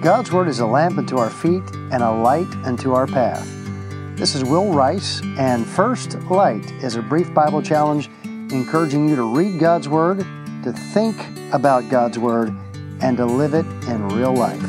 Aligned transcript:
God's 0.00 0.32
Word 0.32 0.48
is 0.48 0.60
a 0.60 0.66
lamp 0.66 0.96
unto 0.96 1.18
our 1.18 1.28
feet 1.28 1.62
and 1.74 2.02
a 2.02 2.10
light 2.10 2.48
unto 2.64 2.94
our 2.94 3.06
path. 3.06 3.46
This 4.16 4.34
is 4.34 4.42
Will 4.42 4.72
Rice, 4.72 5.20
and 5.36 5.66
First 5.66 6.14
Light 6.30 6.64
is 6.82 6.96
a 6.96 7.02
brief 7.02 7.34
Bible 7.34 7.60
challenge 7.60 8.08
encouraging 8.24 9.10
you 9.10 9.16
to 9.16 9.36
read 9.36 9.60
God's 9.60 9.90
Word, 9.90 10.20
to 10.64 10.72
think 10.94 11.18
about 11.52 11.90
God's 11.90 12.18
Word, 12.18 12.48
and 13.02 13.18
to 13.18 13.26
live 13.26 13.52
it 13.52 13.66
in 13.88 14.08
real 14.08 14.32
life. 14.32 14.62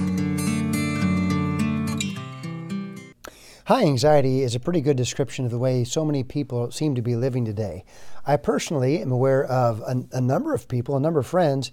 High 3.68 3.84
anxiety 3.84 4.41
is 4.41 4.54
a 4.54 4.59
pretty 4.59 4.82
good 4.82 4.98
description 4.98 5.45
of 5.45 5.52
the 5.52 5.59
way 5.59 5.86
so 5.86 6.04
many 6.04 6.25
people 6.25 6.71
seem 6.71 6.93
to 6.95 7.02
be 7.02 7.16
living 7.16 7.45
today. 7.45 7.86
I 8.27 8.36
personally 8.36 9.02
am 9.02 9.13
aware 9.13 9.45
of 9.45 9.79
a, 9.79 10.04
a 10.11 10.20
number 10.20 10.54
of 10.54 10.68
people, 10.68 10.98
a 10.98 11.00
number 11.00 11.21
of 11.21 11.27
friends, 11.27 11.71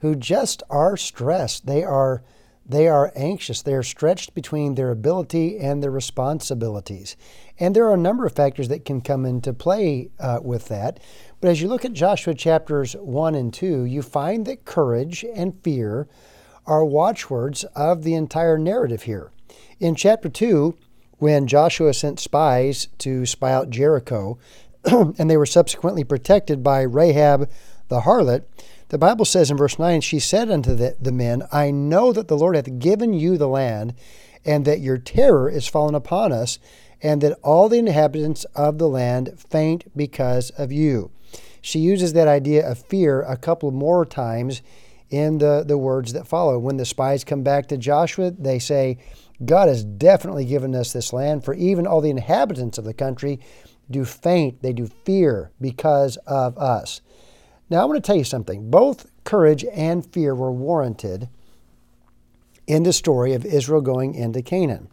who 0.00 0.14
just 0.14 0.62
are 0.68 0.98
stressed. 0.98 1.64
They 1.64 1.82
are 1.82 2.22
they 2.68 2.86
are 2.86 3.12
anxious. 3.16 3.62
They 3.62 3.72
are 3.72 3.82
stretched 3.82 4.34
between 4.34 4.74
their 4.74 4.90
ability 4.90 5.58
and 5.58 5.82
their 5.82 5.90
responsibilities. 5.90 7.16
And 7.58 7.74
there 7.74 7.86
are 7.86 7.94
a 7.94 7.98
number 7.98 8.26
of 8.26 8.34
factors 8.34 8.68
that 8.68 8.84
can 8.84 9.00
come 9.00 9.24
into 9.24 9.54
play 9.54 10.10
uh, 10.20 10.40
with 10.42 10.68
that. 10.68 11.00
But 11.40 11.50
as 11.50 11.62
you 11.62 11.68
look 11.68 11.86
at 11.86 11.94
Joshua 11.94 12.34
chapters 12.34 12.94
1 12.94 13.34
and 13.34 13.54
2, 13.54 13.84
you 13.84 14.02
find 14.02 14.44
that 14.46 14.66
courage 14.66 15.24
and 15.34 15.58
fear 15.62 16.08
are 16.66 16.84
watchwords 16.84 17.64
of 17.74 18.02
the 18.02 18.14
entire 18.14 18.58
narrative 18.58 19.04
here. 19.04 19.32
In 19.80 19.94
chapter 19.94 20.28
2, 20.28 20.76
when 21.18 21.46
Joshua 21.46 21.94
sent 21.94 22.20
spies 22.20 22.88
to 22.98 23.24
spy 23.24 23.52
out 23.52 23.70
Jericho, 23.70 24.38
and 24.84 25.30
they 25.30 25.38
were 25.38 25.46
subsequently 25.46 26.04
protected 26.04 26.62
by 26.62 26.82
Rahab 26.82 27.50
the 27.88 28.00
harlot, 28.00 28.44
the 28.88 28.98
Bible 28.98 29.24
says 29.24 29.50
in 29.50 29.56
verse 29.56 29.78
9, 29.78 30.00
She 30.00 30.18
said 30.18 30.50
unto 30.50 30.74
the, 30.74 30.96
the 31.00 31.12
men, 31.12 31.42
I 31.52 31.70
know 31.70 32.12
that 32.12 32.28
the 32.28 32.36
Lord 32.36 32.56
hath 32.56 32.78
given 32.78 33.12
you 33.12 33.36
the 33.36 33.48
land, 33.48 33.94
and 34.44 34.64
that 34.64 34.80
your 34.80 34.98
terror 34.98 35.50
is 35.50 35.66
fallen 35.66 35.94
upon 35.94 36.32
us, 36.32 36.58
and 37.02 37.20
that 37.20 37.38
all 37.42 37.68
the 37.68 37.78
inhabitants 37.78 38.44
of 38.54 38.78
the 38.78 38.88
land 38.88 39.38
faint 39.38 39.84
because 39.96 40.50
of 40.50 40.72
you. 40.72 41.10
She 41.60 41.80
uses 41.80 42.12
that 42.14 42.28
idea 42.28 42.68
of 42.68 42.78
fear 42.78 43.22
a 43.22 43.36
couple 43.36 43.70
more 43.70 44.06
times 44.06 44.62
in 45.10 45.38
the, 45.38 45.64
the 45.66 45.78
words 45.78 46.12
that 46.12 46.26
follow. 46.26 46.58
When 46.58 46.76
the 46.76 46.84
spies 46.84 47.24
come 47.24 47.42
back 47.42 47.66
to 47.68 47.76
Joshua, 47.76 48.30
they 48.30 48.58
say, 48.58 48.98
God 49.44 49.68
has 49.68 49.84
definitely 49.84 50.44
given 50.44 50.74
us 50.74 50.92
this 50.92 51.12
land, 51.12 51.44
for 51.44 51.54
even 51.54 51.86
all 51.86 52.00
the 52.00 52.10
inhabitants 52.10 52.78
of 52.78 52.84
the 52.84 52.94
country 52.94 53.38
do 53.90 54.04
faint, 54.04 54.62
they 54.62 54.72
do 54.72 54.88
fear 55.04 55.52
because 55.60 56.16
of 56.26 56.58
us. 56.58 57.00
Now, 57.70 57.82
I 57.82 57.84
want 57.84 58.02
to 58.02 58.06
tell 58.06 58.16
you 58.16 58.24
something. 58.24 58.70
Both 58.70 59.10
courage 59.24 59.64
and 59.72 60.04
fear 60.06 60.34
were 60.34 60.52
warranted 60.52 61.28
in 62.66 62.82
the 62.82 62.92
story 62.92 63.34
of 63.34 63.44
Israel 63.44 63.80
going 63.80 64.14
into 64.14 64.42
Canaan. 64.42 64.88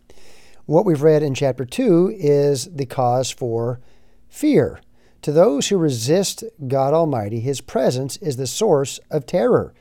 What 0.66 0.86
we've 0.86 1.02
read 1.02 1.24
in 1.24 1.36
chapter 1.36 1.64
2 1.64 2.16
is 2.18 2.66
the 2.66 2.86
cause 2.86 3.32
for 3.32 3.80
fear. 4.28 4.82
To 5.22 5.32
those 5.32 5.70
who 5.70 5.78
resist 5.78 6.44
God 6.68 6.94
Almighty, 6.94 7.40
His 7.40 7.62
presence 7.62 8.18
is 8.18 8.38
the 8.38 8.48
source 8.48 9.00
of 9.10 9.26
terror. 9.26 9.74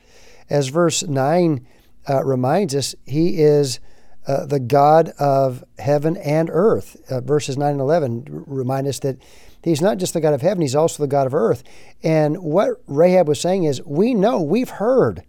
As 0.49 0.69
verse 0.69 1.03
9 1.03 1.65
uh, 2.07 2.23
reminds 2.23 2.75
us, 2.75 2.95
He 3.05 3.41
is 3.41 3.79
uh, 4.27 4.45
the 4.45 4.59
God 4.59 5.09
of 5.19 5.63
heaven 5.77 6.17
and 6.17 6.49
earth. 6.51 6.97
Uh, 7.09 7.21
verses 7.21 7.57
9 7.57 7.71
and 7.71 7.81
11 7.81 8.25
remind 8.47 8.87
us 8.87 8.99
that 8.99 9.17
He's 9.65 9.81
not 9.81 9.97
just 9.97 10.13
the 10.13 10.21
God 10.21 10.35
of 10.35 10.43
heaven, 10.43 10.61
he's 10.61 10.75
also 10.75 11.01
the 11.01 11.07
God 11.07 11.25
of 11.25 11.33
earth. 11.33 11.63
And 12.03 12.37
what 12.37 12.83
Rahab 12.85 13.27
was 13.27 13.41
saying 13.41 13.63
is, 13.63 13.81
we 13.83 14.13
know, 14.13 14.39
we've 14.39 14.69
heard. 14.69 15.23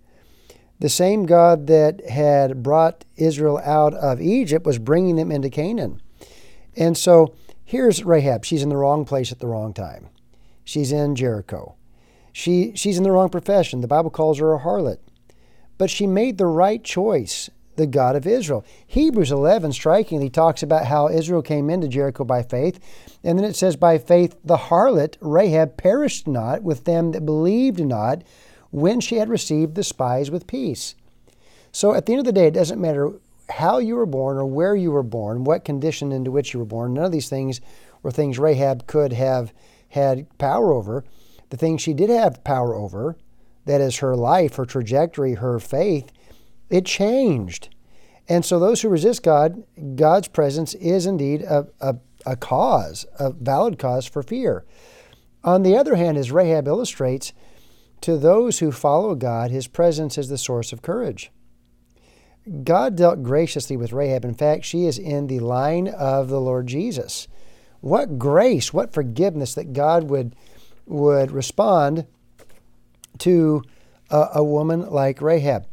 The 0.79 0.91
same 0.91 1.25
God 1.25 1.69
that 1.69 2.07
had 2.07 2.63
brought 2.63 3.07
Israel 3.17 3.59
out 3.65 3.95
of 3.95 4.21
Egypt 4.21 4.67
was 4.67 4.79
bringing 4.79 5.17
them 5.17 5.33
into 5.33 5.49
Canaan. 5.49 6.03
And 6.77 6.99
so 6.99 7.35
here's 7.65 8.05
Rahab. 8.05 8.45
She's 8.45 8.63
in 8.63 8.69
the 8.69 8.77
wrong 8.77 9.07
place 9.07 9.33
at 9.33 9.39
the 9.39 9.47
wrong 9.47 9.73
time. 9.73 10.09
She's 10.65 10.93
in 10.93 11.15
Jericho. 11.15 11.75
She, 12.31 12.73
she's 12.75 12.99
in 12.99 13.05
the 13.05 13.13
wrong 13.13 13.31
profession. 13.31 13.81
The 13.81 13.89
Bible 13.89 14.11
calls 14.11 14.39
her 14.39 14.53
a 14.53 14.61
harlot. 14.61 14.99
But 15.79 15.89
she 15.89 16.07
made 16.07 16.37
the 16.37 16.45
right 16.45 16.85
choice 16.85 17.49
the 17.77 17.87
God 17.87 18.17
of 18.17 18.27
Israel. 18.27 18.65
Hebrews 18.87 19.33
11 19.33 19.73
strikingly 19.73 20.31
talks 20.31 20.63
about 20.63 20.87
how 20.87 21.09
Israel 21.09 21.43
came 21.43 21.71
into 21.71 21.89
Jericho 21.89 22.25
by 22.25 22.43
faith. 22.43 22.81
And 23.23 23.39
then 23.39 23.45
it 23.45 23.57
says, 23.57 23.77
By 23.77 23.99
faith 23.99 24.37
the 24.45 24.57
harlot 24.57 25.17
Rahab 25.21 25.77
perished 25.77 26.27
not 26.27 26.63
with 26.63 26.85
them 26.85 27.13
that 27.13 27.27
believed 27.27 27.81
not 27.81 28.23
when 28.71 29.01
she 29.01 29.17
had 29.17 29.29
received 29.29 29.75
the 29.75 29.85
spies 29.85 30.31
with 30.31 30.47
peace. 30.47 30.95
So 31.73 31.95
at 31.95 32.07
the 32.07 32.13
end 32.13 32.21
of 32.21 32.27
the 32.27 32.33
day, 32.33 32.47
it 32.47 32.55
doesn't 32.55 32.81
matter 32.81 33.13
how 33.51 33.79
you 33.79 33.97
were 33.97 34.07
born 34.07 34.39
or 34.39 34.47
where 34.47 34.75
you 34.75 34.91
were 34.91 35.03
born, 35.03 35.45
what 35.45 35.65
condition 35.65 36.13
into 36.13 36.31
which 36.31 36.53
you 36.53 36.59
were 36.59 36.67
born. 36.67 36.95
None 36.95 37.05
of 37.05 37.13
these 37.13 37.29
things 37.29 37.61
were 38.03 38.11
things 38.11 38.39
Rahab 38.39 38.87
could 38.87 39.13
have 39.13 39.53
had 39.91 40.27
power 40.39 40.73
over. 40.73 41.05
The 41.51 41.57
things 41.57 41.81
she 41.81 41.95
did 41.95 42.11
have 42.11 42.43
power 42.45 42.75
over, 42.75 43.17
that 43.67 43.81
is 43.81 43.99
her 43.99 44.17
life, 44.17 44.57
her 44.57 44.65
trajectory, 44.65 45.35
her 45.35 45.59
faith, 45.59 46.13
it 46.71 46.85
changed. 46.85 47.75
And 48.29 48.45
so, 48.45 48.59
those 48.59 48.83
who 48.83 48.89
resist 48.89 49.23
God, 49.23 49.63
God's 49.95 50.29
presence 50.29 50.75
is 50.75 51.07
indeed 51.07 51.43
a, 51.43 51.69
a, 51.81 51.97
a 52.25 52.37
cause, 52.37 53.07
a 53.19 53.31
valid 53.31 53.79
cause 53.79 54.07
for 54.07 54.23
fear. 54.23 54.65
On 55.45 55.63
the 55.63 55.77
other 55.77 55.95
hand, 55.95 56.19
as 56.19 56.33
Rahab 56.33 56.67
illustrates, 56.67 57.33
to 58.01 58.17
those 58.17 58.59
who 58.59 58.73
follow 58.73 59.15
God, 59.15 59.51
his 59.51 59.69
presence 59.69 60.19
is 60.19 60.29
the 60.29 60.39
source 60.39 60.73
of 60.73 60.83
courage. 60.83 61.31
God 62.63 62.97
dealt 62.97 63.23
graciously 63.23 63.77
with 63.77 63.93
Rahab. 63.93 64.25
In 64.25 64.35
fact, 64.35 64.65
she 64.65 64.87
is 64.87 64.99
in 64.99 65.27
the 65.27 65.41
line 65.41 65.89
of 65.89 66.29
the 66.29 66.41
Lord 66.41 66.67
Jesus. 66.67 67.27
What 67.81 68.19
grace, 68.19 68.73
what 68.73 68.93
forgiveness 68.93 69.55
that 69.55 69.73
God 69.73 70.05
would, 70.11 70.37
would 70.87 71.31
respond 71.31 72.07
to 73.19 73.63
a, 74.11 74.29
a 74.35 74.45
woman 74.45 74.89
like 74.89 75.21
Rahab. 75.21 75.67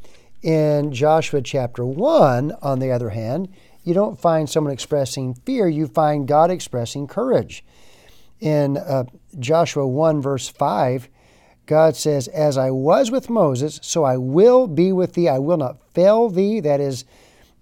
In 0.44 0.92
Joshua 0.92 1.42
chapter 1.42 1.86
1, 1.86 2.52
on 2.62 2.80
the 2.80 2.92
other 2.92 3.12
hand, 3.12 3.48
you 3.86 3.94
don't 3.94 4.20
find 4.20 4.50
someone 4.50 4.74
expressing 4.74 5.36
fear, 5.36 5.70
you 5.70 5.88
find 5.88 6.28
God 6.28 6.52
expressing 6.52 7.08
courage. 7.08 7.64
In 8.42 8.76
uh, 8.76 9.06
Joshua 9.40 9.88
1, 9.88 10.22
verse 10.22 10.50
5, 10.50 11.08
God 11.66 11.96
says, 11.96 12.28
As 12.28 12.58
I 12.58 12.72
was 12.72 13.10
with 13.10 13.30
Moses, 13.30 13.80
so 13.82 14.04
I 14.04 14.18
will 14.18 14.68
be 14.68 14.92
with 14.92 15.14
thee. 15.14 15.30
I 15.30 15.40
will 15.40 15.56
not 15.56 15.78
fail 15.94 16.28
thee. 16.28 16.60
That 16.60 16.82
is 16.82 17.06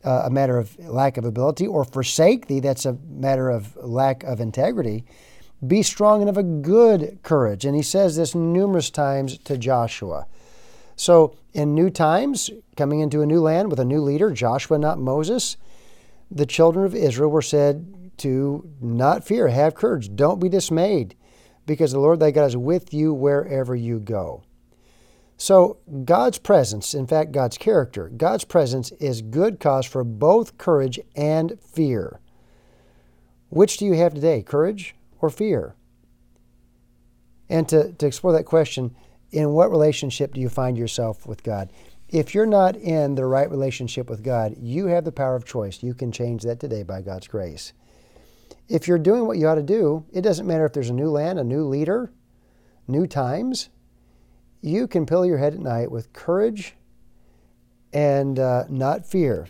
uh, 0.03 0.23
a 0.25 0.31
matter 0.31 0.57
of 0.57 0.75
lack 0.79 1.17
of 1.17 1.25
ability, 1.25 1.67
or 1.67 1.85
forsake 1.85 2.47
thee. 2.47 2.59
That's 2.59 2.87
a 2.87 2.97
matter 3.07 3.51
of 3.51 3.75
lack 3.75 4.23
of 4.23 4.41
integrity. 4.41 5.05
Be 5.65 5.83
strong 5.83 6.21
and 6.21 6.29
of 6.31 6.37
a 6.37 6.43
good 6.43 7.19
courage. 7.21 7.63
And 7.63 7.75
he 7.75 7.83
says 7.83 8.15
this 8.15 8.33
numerous 8.33 8.89
times 8.89 9.37
to 9.39 9.55
Joshua. 9.55 10.25
So, 11.01 11.35
in 11.51 11.73
new 11.73 11.89
times, 11.89 12.51
coming 12.77 12.99
into 12.99 13.23
a 13.23 13.25
new 13.25 13.41
land 13.41 13.71
with 13.71 13.79
a 13.79 13.83
new 13.83 14.01
leader, 14.01 14.29
Joshua, 14.29 14.77
not 14.77 14.99
Moses, 14.99 15.57
the 16.29 16.45
children 16.45 16.85
of 16.85 16.93
Israel 16.93 17.31
were 17.31 17.41
said 17.41 18.11
to 18.17 18.69
not 18.79 19.23
fear, 19.23 19.47
have 19.47 19.73
courage, 19.73 20.15
don't 20.15 20.39
be 20.39 20.47
dismayed, 20.47 21.15
because 21.65 21.91
the 21.91 21.99
Lord 21.99 22.19
thy 22.19 22.29
God 22.29 22.45
is 22.45 22.55
with 22.55 22.93
you 22.93 23.15
wherever 23.15 23.75
you 23.75 23.99
go. 23.99 24.43
So, 25.37 25.77
God's 26.05 26.37
presence, 26.37 26.93
in 26.93 27.07
fact, 27.07 27.31
God's 27.31 27.57
character, 27.57 28.07
God's 28.09 28.43
presence 28.43 28.91
is 28.99 29.23
good 29.23 29.59
cause 29.59 29.87
for 29.87 30.03
both 30.03 30.59
courage 30.59 30.99
and 31.15 31.59
fear. 31.59 32.19
Which 33.49 33.77
do 33.77 33.85
you 33.85 33.93
have 33.93 34.13
today, 34.13 34.43
courage 34.43 34.93
or 35.19 35.31
fear? 35.31 35.73
And 37.49 37.67
to, 37.69 37.91
to 37.91 38.05
explore 38.05 38.33
that 38.33 38.45
question, 38.45 38.95
in 39.31 39.51
what 39.51 39.71
relationship 39.71 40.33
do 40.33 40.41
you 40.41 40.49
find 40.49 40.77
yourself 40.77 41.25
with 41.25 41.43
God? 41.43 41.71
If 42.09 42.35
you're 42.35 42.45
not 42.45 42.75
in 42.75 43.15
the 43.15 43.25
right 43.25 43.49
relationship 43.49 44.09
with 44.09 44.23
God, 44.23 44.55
you 44.59 44.87
have 44.87 45.05
the 45.05 45.11
power 45.11 45.35
of 45.35 45.45
choice. 45.45 45.81
You 45.81 45.93
can 45.93 46.11
change 46.11 46.43
that 46.43 46.59
today 46.59 46.83
by 46.83 47.01
God's 47.01 47.27
grace. 47.27 47.71
If 48.67 48.87
you're 48.87 48.99
doing 48.99 49.25
what 49.25 49.37
you 49.37 49.47
ought 49.47 49.55
to 49.55 49.63
do, 49.63 50.05
it 50.11 50.21
doesn't 50.21 50.47
matter 50.47 50.65
if 50.65 50.73
there's 50.73 50.89
a 50.89 50.93
new 50.93 51.09
land, 51.09 51.39
a 51.39 51.43
new 51.43 51.65
leader, 51.65 52.11
new 52.87 53.07
times. 53.07 53.69
You 54.61 54.87
can 54.87 55.05
pillow 55.05 55.23
your 55.23 55.37
head 55.37 55.53
at 55.53 55.59
night 55.59 55.89
with 55.89 56.13
courage 56.13 56.75
and 57.93 58.37
uh, 58.39 58.65
not 58.69 59.05
fear, 59.05 59.47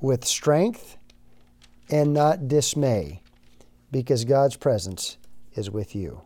with 0.00 0.24
strength 0.24 0.96
and 1.90 2.14
not 2.14 2.48
dismay, 2.48 3.22
because 3.90 4.24
God's 4.24 4.56
presence 4.56 5.18
is 5.54 5.70
with 5.70 5.94
you. 5.94 6.22